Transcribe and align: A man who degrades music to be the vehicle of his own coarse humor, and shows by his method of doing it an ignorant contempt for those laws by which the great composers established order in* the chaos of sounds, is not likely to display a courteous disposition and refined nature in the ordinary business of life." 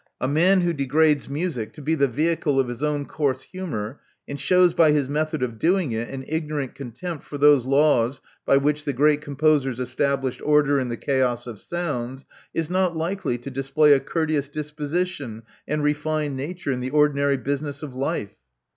A 0.19 0.27
man 0.27 0.61
who 0.61 0.73
degrades 0.73 1.29
music 1.29 1.73
to 1.73 1.81
be 1.83 1.93
the 1.93 2.07
vehicle 2.07 2.59
of 2.59 2.69
his 2.69 2.81
own 2.81 3.05
coarse 3.05 3.43
humor, 3.43 3.99
and 4.27 4.39
shows 4.39 4.73
by 4.73 4.93
his 4.93 5.07
method 5.07 5.43
of 5.43 5.59
doing 5.59 5.91
it 5.91 6.09
an 6.09 6.25
ignorant 6.27 6.73
contempt 6.73 7.23
for 7.23 7.37
those 7.37 7.67
laws 7.67 8.19
by 8.43 8.57
which 8.57 8.83
the 8.83 8.93
great 8.93 9.21
composers 9.21 9.79
established 9.79 10.41
order 10.41 10.79
in* 10.79 10.89
the 10.89 10.97
chaos 10.97 11.45
of 11.45 11.61
sounds, 11.61 12.25
is 12.51 12.67
not 12.67 12.97
likely 12.97 13.37
to 13.37 13.51
display 13.51 13.93
a 13.93 13.99
courteous 13.99 14.49
disposition 14.49 15.43
and 15.67 15.83
refined 15.83 16.35
nature 16.35 16.71
in 16.71 16.79
the 16.79 16.89
ordinary 16.89 17.37
business 17.37 17.83
of 17.83 17.93
life." 17.93 18.33